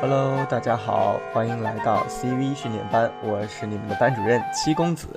[0.00, 5.08] Hello，大家好，欢迎来到 CV 训练班，我是你们的班主任七公子。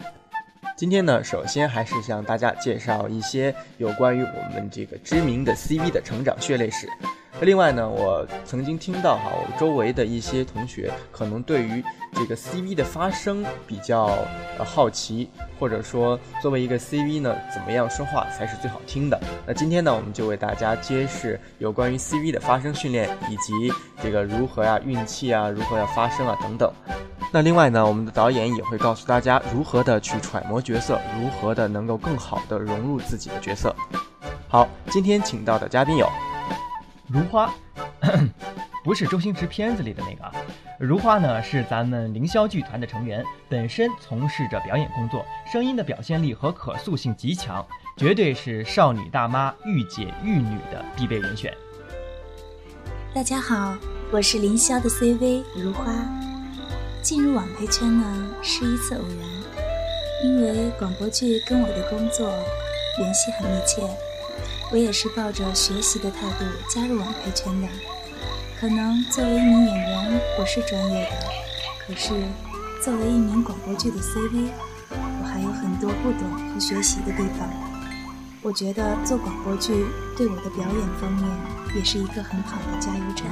[0.78, 6.88] 今天呢，首先还是向大家介绍一些有关于我们这个知名的 CV 的成长血泪史。
[7.42, 11.84] 另外呢，我曾经听到哈，我周围的一些同学可能对于
[12.14, 14.18] 这个 CV 的发声比较
[14.58, 15.30] 呃好奇，
[15.60, 19.20] 或者说作为一个 CV 呢，怎么样说话才是最好听的？
[19.46, 26.72] 那今天呢，我们就为大家揭示有关于 CV 的发声训练，以及这个如何呀运气啊，如何要发声啊等等。
[27.32, 33.76] 那另外呢，我们的导演也会告诉大家如何的去揣摩角色，如何的能够更好的融入自己的角色。
[34.48, 36.10] 好，今天请到的嘉宾有。
[37.10, 37.54] 如花，
[38.84, 40.30] 不是周星驰片子里的那个。
[40.78, 51.56] 如花呢是咱们凌霄剧团的成员，本身从事着表演工作，声音的表现力和可塑性极强，绝对是少女大妈御姐御女的必备人选。
[53.16, 53.78] 大家好，
[54.12, 55.86] 我是凌霄的 CV 如花。
[57.02, 62.30] 进入网配圈呢是一次偶然，因为广播剧跟我的工作
[62.98, 63.82] 联系很密切。
[64.72, 67.68] 我也是抱着学习的态度加入网配圈的。
[68.60, 71.28] 可能作为一名演员，我是专业的；
[71.86, 72.14] 可是
[72.84, 74.50] 作为一名广播剧的 CV，
[74.90, 77.48] 我还有很多不懂和学习的地方。
[78.42, 81.30] 我觉得做广播剧对我的表演方面
[81.76, 83.28] 也是一个很好的加油站，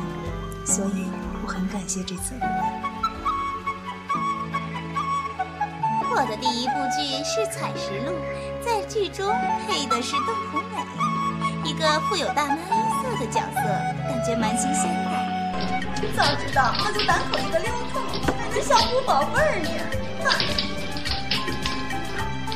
[0.66, 1.05] 所以
[1.43, 2.33] 我很感谢这次。
[6.11, 8.11] 我的第一部剧是《采石录》，
[8.66, 9.33] 在剧中
[9.67, 10.95] 配的是邓福美。
[11.76, 12.59] 一个富有大妈音
[13.04, 13.59] 色的角色，
[14.08, 15.12] 感觉蛮新鲜的。
[16.16, 18.00] 早知道那就单口一个溜透，
[18.40, 19.70] 还能小虎宝贝儿呢。
[20.23, 20.32] 哼！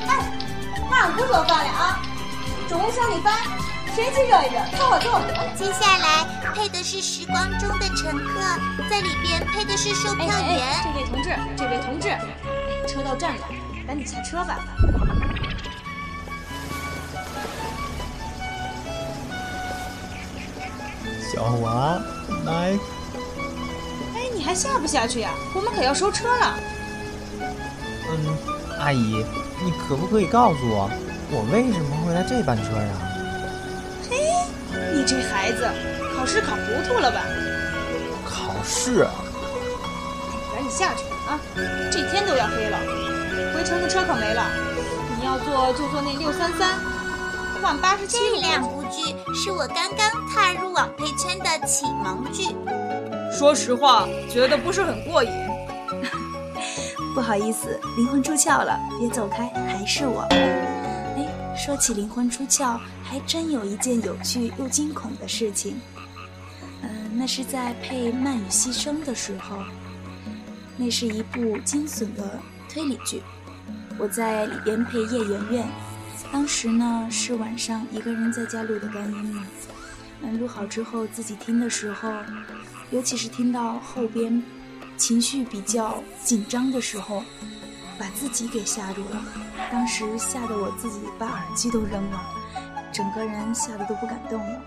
[0.07, 0.23] 哎，
[0.89, 1.99] 那俺不做饭了啊！
[2.69, 3.35] 中午剩的饭，
[3.93, 4.63] 谁去热一热？
[4.77, 5.19] 凑合做。
[5.53, 8.39] 接下来配的是《时光中的乘客》，
[8.89, 10.65] 在里边配的是售票员。
[10.85, 12.07] 这位同志，这位同志，
[12.87, 13.41] 车到站了，
[13.85, 14.59] 赶紧下车吧。
[21.31, 22.01] 小娃，
[22.45, 22.77] 来。
[24.15, 25.31] 哎，你还下不下去呀？
[25.53, 26.55] 我们可要收车了。
[27.39, 28.37] 嗯，
[28.79, 29.23] 阿姨，
[29.63, 30.89] 你可不可以告诉我，
[31.29, 32.93] 我为什么会来这班车呀？
[34.09, 34.17] 嘿，
[34.95, 35.69] 你这孩子，
[36.17, 37.21] 考试考糊涂了吧？
[38.25, 39.03] 考试？
[39.03, 39.11] 啊
[40.51, 41.39] 赶紧下去啊！
[41.91, 42.77] 这天都要黑了，
[43.53, 44.43] 回程的车可没了。
[45.17, 46.79] 你要坐就坐那六三三，
[47.61, 52.55] 换八十七这两部剧是我刚刚踏入网配圈的启蒙剧。
[53.31, 55.29] 说实话，觉得不是很过瘾。
[57.13, 60.21] 不好意思，灵魂出窍了，别走开，还是我。
[60.31, 61.27] 哎，
[61.57, 65.79] 说起灵魂出窍，还真有一件有趣又惊恐的事情。
[66.81, 69.57] 嗯，那是在配《慢语牺牲》的时候，
[70.77, 72.39] 那是一部惊悚的
[72.71, 73.21] 推理剧，
[73.97, 75.67] 我在里边配叶圆圆。
[76.31, 79.43] 当时呢是晚上一个人在家录的干音嘛，
[80.21, 82.11] 嗯，录好之后自己听的时候，
[82.91, 84.43] 尤其是听到后边
[84.97, 87.23] 情绪比较紧张的时候，
[87.97, 89.21] 把自己给吓住了。
[89.71, 92.21] 当时吓得我自己把耳机都扔了，
[92.91, 94.61] 整个人吓得都不敢动了。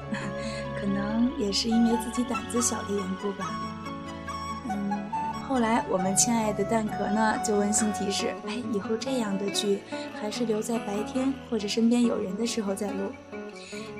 [0.80, 3.71] 可能也是因为自己胆子小的缘故吧。
[5.52, 9.82] 后来我们亲爱的蛋壳呢就温馨提示：哎，以后这样的剧。
[10.18, 13.12] 还是留在白天或者身边有人的时候再录。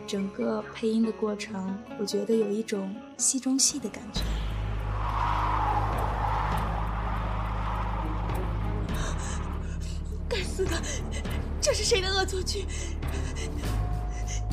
[0.06, 4.22] 整个配音的过程，我觉得有一种戏中戏的感觉。
[10.26, 10.70] 该死的，
[11.60, 12.64] 这是谁的恶作剧？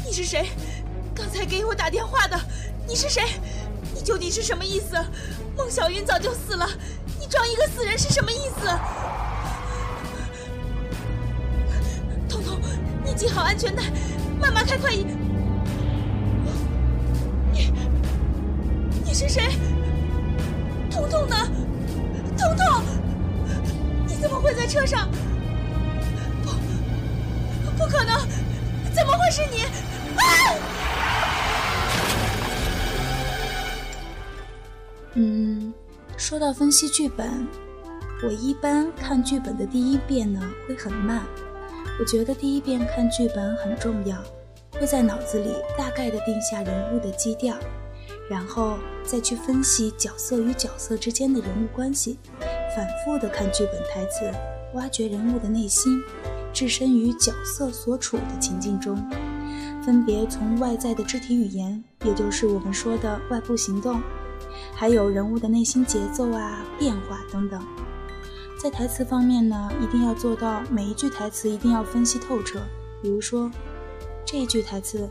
[0.05, 0.49] 你是谁？
[1.15, 2.37] 刚才给我打电话的，
[2.85, 3.23] 你是谁？
[3.95, 4.97] 你究竟是什么意思？
[5.59, 6.65] 孟小云早就死了，
[7.19, 8.65] 你装一个死人是什么意思？
[12.29, 12.61] 彤彤，
[13.03, 13.83] 你系好安全带，
[14.39, 15.05] 慢慢开快一。
[17.51, 17.73] 你，
[19.03, 19.49] 你是谁？
[20.89, 21.35] 彤彤呢？
[22.37, 22.81] 彤彤，
[24.07, 25.09] 你怎么会在车上？
[26.41, 26.51] 不，
[27.77, 28.25] 不可能！
[28.95, 29.63] 怎么会是你？
[30.15, 30.78] 啊！
[35.15, 35.73] 嗯，
[36.17, 37.47] 说到分析剧本，
[38.23, 41.23] 我一般看剧本的第一遍呢，会很慢。
[41.99, 44.17] 我觉得第一遍看剧本很重要，
[44.79, 47.57] 会在脑子里大概的定下人物的基调，
[48.29, 52.19] 然后再去分析角色与角色之间的人物关系，
[52.75, 54.31] 反复的看剧本台词，
[54.75, 55.99] 挖掘人物的内心，
[56.53, 58.95] 置身于角色所处的情境中，
[59.83, 64.01] 分别从外在的肢体语言，也就是我们说的外部行动，
[64.73, 67.65] 还有人物的内心节奏啊、变化等等。
[68.61, 72.59] 在台词方面呢，一定要做到每一句台词一定要分析透彻。
[73.01, 73.49] 比如说，
[74.25, 75.09] 这一句台词，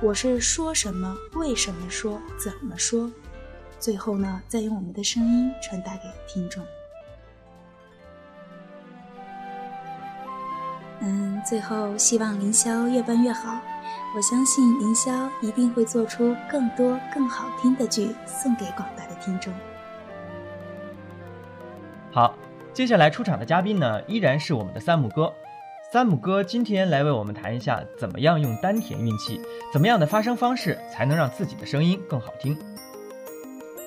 [0.00, 3.10] 我是说什么、为什么说、怎么说，
[3.80, 6.64] 最后呢，再用我们的声音传达给听众。
[11.00, 13.60] 嗯，最后希望凌霄越办越好，
[14.14, 19.52] 我相信凌霄一定会做出更多更好听的剧送给广大的听众。
[22.12, 22.36] 好，
[22.72, 25.32] 接下来出场的嘉宾呢，依然是我们的三木哥。
[25.92, 29.40] 三木哥今天来为我们谈一下，怎么样用丹田运气，
[29.72, 32.56] 怎么样的发声方式才能让自己的声音更好听。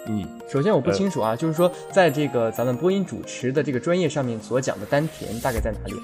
[0.10, 5.96] 嗯，首先我不清楚啊，就是说在这个咱们播音主持的这个专业上面所讲的丹田大概在哪里？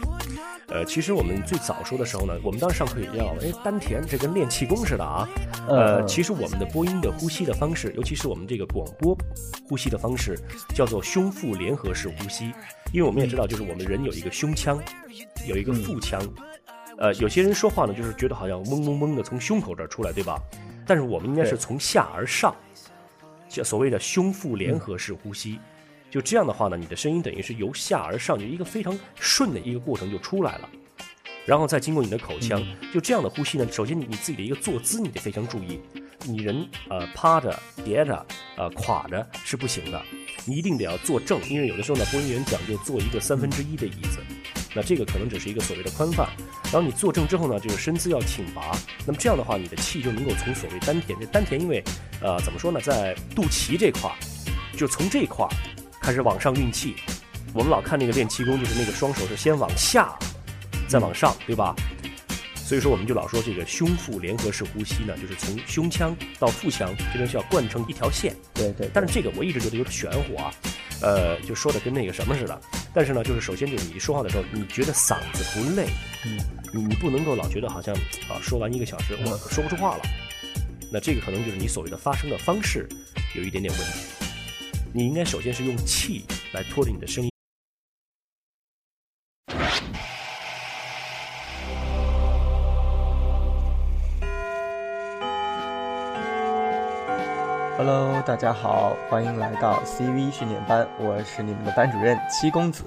[0.67, 5.27] 呃，其实我们最早说的时候呢，我们当时上课也要，哎，丹田这跟练气功似的啊。
[5.67, 9.15] 呃，其实我们的播音的呼吸的方式，尤其是我们这个广播
[9.67, 10.37] 呼吸的方式，
[10.73, 12.51] 叫做胸腹联合式呼吸。
[12.91, 14.81] 因为我们也知道，就是我们人有一个胸腔，
[15.45, 16.21] 有一个腹腔。
[16.97, 20.39] 呃，有些人说话呢，就是觉得好像嗡嗡嗡的从胸口这儿出来，对吧？
[20.85, 22.53] 但是我们应该是从下而上。
[22.53, 22.72] 叫
[23.61, 25.59] 所谓的胸腹联合式呼吸，
[26.09, 30.69] 就这样的话呢，你的声音等于是由下而上，就一个非常顺的一个过程就出来了，
[31.45, 32.63] 然后再经过你的口腔，
[32.93, 35.81] 就这样的呼吸呢，首先你你自己的一个坐姿你得非常注意，
[36.25, 40.01] 你人呃趴着、叠着、呃垮着是不行的，
[40.45, 44.19] 你一定得要坐正，因为有的时候呢，播音员讲究坐一个三分之一的椅子。
[44.75, 46.27] 那这个可能只是一个所谓的宽泛，
[46.65, 48.75] 然后你坐正之后呢，这个身姿要挺拔。
[49.05, 51.83] 那么这样的话，你的气就能够从所谓丹田，这丹田因为，
[52.21, 54.15] 呃，怎么说呢，在肚脐这块儿，
[54.75, 55.49] 就从这块儿
[56.01, 56.95] 开始往上运气。
[57.53, 60.17] 我们老看那个练气功，就是那个双手是先往下，
[60.87, 61.75] 再往上，对吧？
[62.65, 68.35] 所以说我们就老说这个胸腹联合式呼吸呢，就是从胸腔到腹腔这边需要贯成一条线。
[68.53, 68.89] 对对。
[68.91, 70.51] 但是这个我一直觉得有点玄乎啊。
[71.01, 72.61] 呃，就说的跟那个什么似的，
[72.93, 75.87] 但是呢，就是首先就是你说话的时候，你觉得嗓子不累，
[76.25, 76.37] 嗯，
[76.73, 77.93] 你你不能够老觉得好像
[78.29, 80.03] 啊，说完一个小时我说不出话了，
[80.91, 82.87] 那这个可能就是你所谓的发声的方式
[83.35, 83.99] 有一点点问题，
[84.93, 86.23] 你应该首先是用气
[86.53, 87.32] 来拖着你的声音。
[98.25, 102.85] 大家好，欢迎来到 CV 训练班，我是你们的班主任七公子。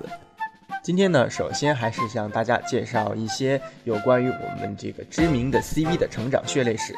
[0.82, 6.94] 今天呢，首先还是向大家介绍一些有关于我们这个知名的 CV 的成长血泪史。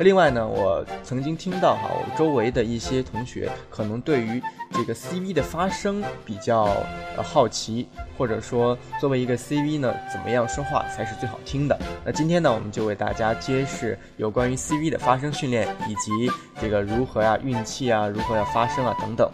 [0.00, 4.40] 另外呢，我曾经听到哈，我周围的一些同学可能对于
[4.72, 6.68] 这个 CV 的发声比较
[7.16, 11.76] 呃好奇，或者说作为一个 CV 呢，怎么样说话才是最好听的？
[12.04, 16.30] 那今天呢，我们就为大家揭示有关于 CV 的发声训练，以及
[16.60, 19.28] 这个如何呀运气啊，如何要发声啊等等。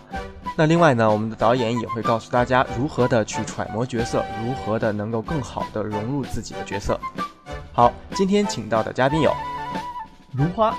[0.56, 6.98] 那另外呢，我们的导演也会告诉大家如何的去揣摩角色，如何的能够更好的融入自己的角色。
[7.72, 9.30] 好，今天请到的嘉宾有。
[10.36, 10.76] 如花，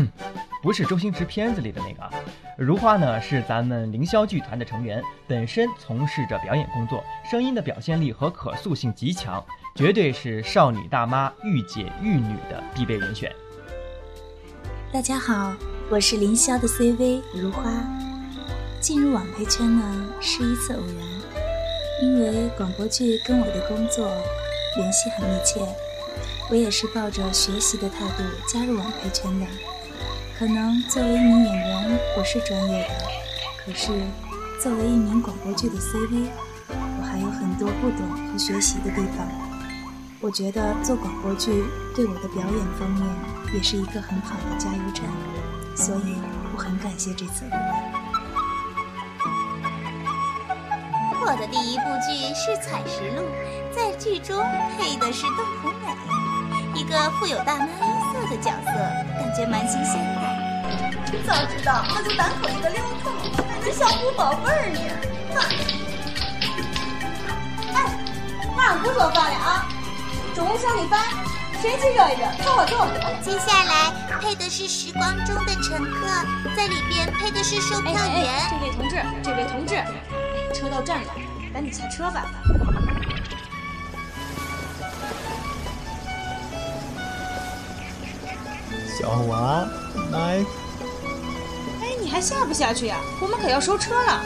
[0.62, 2.10] 不是周星驰片子里的那个。
[2.56, 9.44] 如花呢，是咱们凌霄剧团的成员，本身从事着表演工作，声音的表现力和可塑性极强，
[9.74, 13.30] 绝对是少女大妈御姐御女的必备人选。
[14.90, 15.54] 大家好，
[15.90, 17.70] 我是凌霄的 CV 如花。
[18.80, 24.10] 进入网配圈呢，是一次偶然，因为广播剧跟我的工作
[24.76, 25.60] 联系很密切。
[26.50, 29.46] 我也是抱着学习的态度加入网配圈的。
[30.38, 32.94] 可能作为一名演员，我是专业的，
[33.66, 33.88] 可是
[34.62, 36.30] 作为一名广播剧的 CV，
[36.68, 39.28] 我还有很多不懂和学习的地方。
[40.20, 41.64] 我觉得做广播剧
[41.94, 43.04] 对我的表演方面
[43.52, 45.04] 也是一个很好的加油站，
[45.76, 46.16] 所以
[46.54, 47.44] 我很感谢这次。
[51.20, 53.22] 我的第一部剧是《采石录》，
[53.76, 54.42] 在剧中
[54.78, 55.97] 配的是邓红美。
[56.88, 57.70] 一个富有大妈音
[58.10, 58.72] 色的角色，
[59.20, 60.22] 感觉蛮新鲜的。
[61.26, 63.10] 早知道那就单口一个溜头，
[63.46, 64.80] 还能小虎宝贝儿呢。
[65.34, 65.36] 哼！
[67.74, 67.84] 哎，
[68.56, 69.68] 马上不做饭了啊！
[70.34, 71.04] 中午小米饭，
[71.60, 72.88] 谁去热一热，走走。
[73.20, 73.92] 接下来
[74.22, 76.08] 配的是时光中的乘客，
[76.56, 78.48] 在里边配的是售票员。
[78.48, 79.74] 这位同志，这位同志，
[80.54, 81.12] 车到站了，
[81.52, 82.24] 赶紧下车吧。
[88.98, 89.64] 小娃，
[90.10, 90.44] 来。
[91.80, 92.96] 哎，你还下不下去呀？
[93.22, 94.22] 我们可要收车了。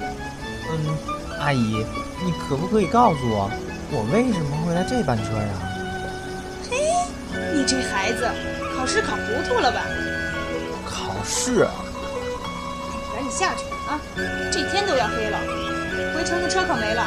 [0.00, 0.96] 嗯，
[1.38, 1.84] 阿姨，
[2.24, 3.50] 你可不可以告诉我，
[3.90, 5.48] 我为什么会来这班车呀？
[6.70, 6.78] 嘿，
[7.54, 8.26] 你这孩子，
[8.74, 9.82] 考试考糊涂了吧？
[10.86, 11.70] 考试啊？
[13.14, 14.00] 赶紧下去啊！
[14.50, 15.38] 这天都要黑了，
[16.16, 17.04] 回城的车可没了。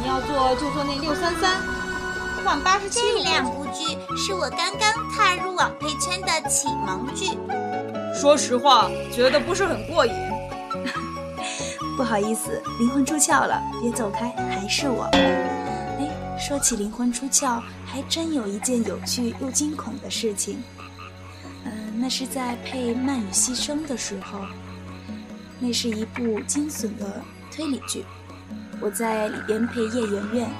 [0.00, 1.58] 你要坐就坐那六三三，
[2.44, 3.00] 换八十七。
[3.00, 7.30] 这两部剧是我刚刚踏入网配圈的启蒙剧。
[8.14, 10.12] 说实话，觉得不是很过瘾。
[11.96, 15.04] 不好意思，灵魂出窍了，别走开，还是我。
[15.14, 20.62] 哎，说起灵魂出窍，还真有一件有趣又惊恐的事情。
[21.64, 24.40] 嗯、那是在配《慢语牺牲》的时候，
[25.58, 28.04] 那是一部惊悚的推理剧，
[28.80, 30.50] 我在里边配叶圆圆。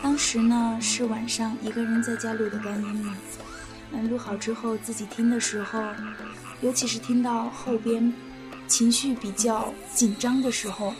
[0.00, 3.16] 当时呢是晚上一个人在家录的干音嘛，
[3.92, 5.82] 嗯，录好之后自己听的时候，
[6.60, 8.12] 尤其是听到后边
[8.68, 10.94] 情绪比较紧张的时候，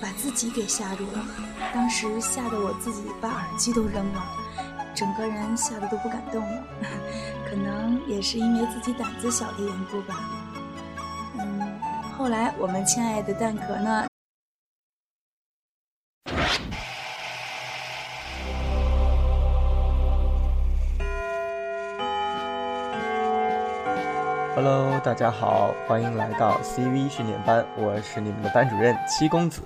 [0.00, 1.24] 把自己给吓住了。
[1.72, 4.24] 当时吓得我自己把耳机都扔了，
[4.94, 6.64] 整个人吓得都不敢动了。
[7.50, 10.18] 可能也是因为自己胆子小的缘故吧。
[11.38, 11.80] 嗯，
[12.16, 14.06] 后来我们亲爱的蛋壳呢，
[24.56, 29.62] Hello，大家好，欢迎来到 CV 训练班，我是你们的班主任七公子。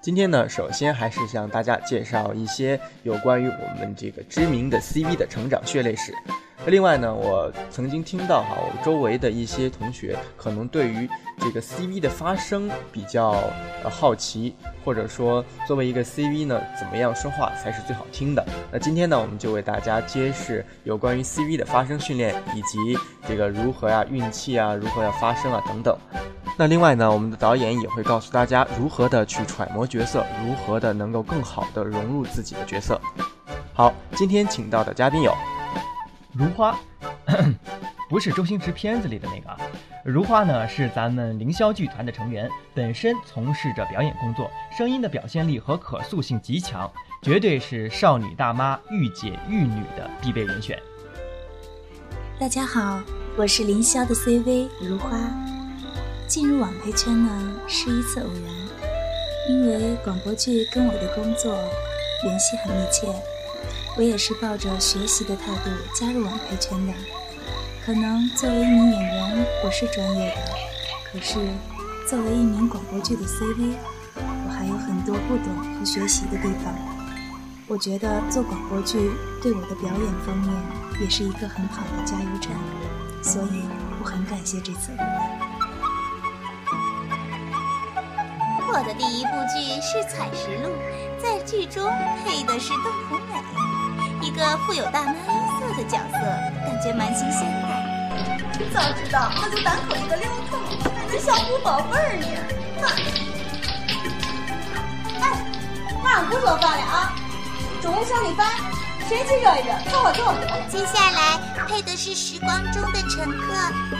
[0.00, 6.14] 今天呢，首先还是向大家介绍一些有关于我们这个知名的 CV 的成长血泪史。
[6.68, 11.08] 另外呢，我曾经听到哈，我周围的一些同学可能对于
[11.38, 13.30] 这个 CV 的发声比较
[13.82, 18.44] 呃好奇，或者说作为一个 CV 呢，怎么样说话才是最好听的？
[18.72, 25.96] 那今天呢，我们就为大家揭示有关于 CV 的发声训练，以及这个如何呀运气啊，如何要发声啊等等。
[26.56, 33.00] 那另外呢，我们的导演也会告诉大家如何的去揣摩角色，如何的能够更好的融入自己的角色。
[33.72, 35.32] 好，今天请到的嘉宾有。
[36.38, 36.78] 如花，
[38.08, 39.60] 不是周星驰片子里的那个。
[40.04, 46.88] 如花呢是咱们凌霄剧团的成员，本身从事着表演工作，声音的表现力和可塑性极强，
[47.22, 50.78] 绝对是少女大妈御姐御女的必备人选。
[52.38, 53.02] 大家好，
[53.36, 55.18] 我是凌霄的 CV 如花。
[56.28, 61.58] 进入网配圈呢是一次偶然，因为广播剧跟我的工作
[62.22, 63.08] 联系很密切，
[63.98, 66.92] 我也是抱着学习的态度加入网配圈的。
[67.84, 70.42] 可能作为一名演员，我是专业的，
[71.10, 71.34] 可是
[72.08, 73.74] 作为一名广播剧的 CV，
[74.14, 76.72] 我还有很多不懂和学习的地方。
[77.66, 79.10] 我觉得做广播剧
[79.42, 80.48] 对我的表演方面
[81.00, 82.52] 也是一个很好的加油站，
[83.20, 83.64] 所以
[84.00, 84.92] 我很感谢这次。
[88.70, 90.68] 我的第一部剧是《采石路》，
[91.20, 91.90] 在剧中
[92.22, 93.67] 配的是邓红美，
[94.38, 95.16] 个富有大妈音
[95.58, 96.18] 色的角色，
[96.64, 97.68] 感觉蛮新鲜的。
[98.72, 100.58] 早知道那就单口一个溜透，
[100.96, 102.26] 还能小虎宝贝儿呢。
[105.20, 105.44] 哎，
[106.04, 107.12] 那俺不做饭了啊！
[107.82, 108.46] 中午上的饭，
[109.08, 109.74] 谁去热一热？
[109.90, 110.34] 凑合凑合。
[110.68, 113.52] 接下来配的是时光中的乘客，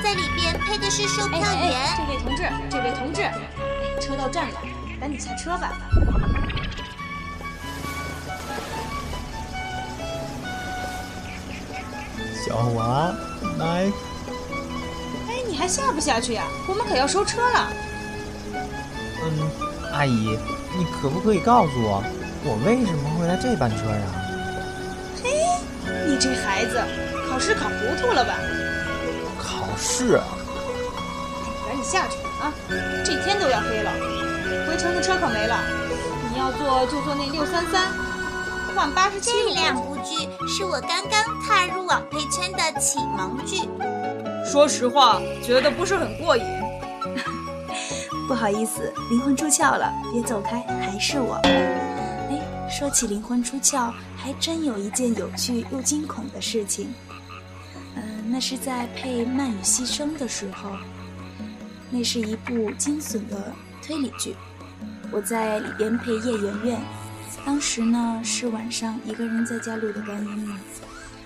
[0.02, 1.96] 在里边配的是售票哎员。
[1.96, 3.28] 这位同志，这位同志，
[4.00, 4.60] 车到站了，
[5.00, 5.72] 赶紧下车吧。
[12.48, 13.12] 小娃，
[13.58, 13.92] 来，
[15.28, 17.68] 哎，你还下不下去呀、我们可要收车了。
[18.54, 19.50] 嗯，
[19.92, 20.38] 阿姨，
[20.74, 22.02] 你可不可以告诉我，
[22.44, 24.00] 我为什么会来这班车呀？
[25.22, 25.28] 嘿
[26.06, 26.80] 你这孩子，
[27.28, 28.32] 考试考糊涂了吧？
[29.38, 30.18] 考试？
[31.66, 32.48] 赶紧下去啊！
[33.04, 33.92] 这天都要黑了，
[34.66, 35.60] 回程的车可没了。
[36.32, 37.92] 你要坐就坐那六三三，
[38.74, 39.48] 换八十七路。
[39.48, 43.68] 这两部剧是我刚刚踏入网配圈的启蒙剧。
[44.44, 46.42] 说实话，觉得不是很过瘾。
[48.26, 51.34] 不好意思，灵魂出窍了，别走开，还是我。
[51.44, 56.92] 哎，说起灵魂出窍，还真有一件有趣又惊恐的事情。
[57.96, 60.70] 嗯、那是在配《慢语牺牲》的时候，
[61.90, 64.36] 那是一部惊悚的推理剧，
[65.10, 66.80] 我在里边配叶圆圆。
[67.44, 70.58] 当时呢是晚上一个人在家录的干音嘛，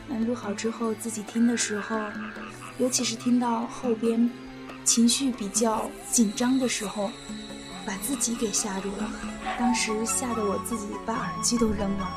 [0.09, 1.99] 嗯，录好之后自己听的时候，
[2.79, 4.31] 尤其是听到后边
[4.85, 7.11] 情绪比较紧张的时候，
[7.85, 9.11] 把自己给吓住了。
[9.59, 12.09] 当时吓得我自己把耳机都扔了，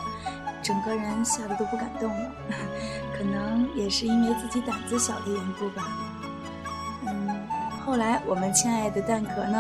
[0.64, 2.32] 整个人吓得都不敢动了。
[3.18, 5.88] 可能也是因为自己胆子小的缘故吧。
[7.08, 7.48] 嗯，
[7.86, 9.58] 后来我们亲爱的蛋壳呢。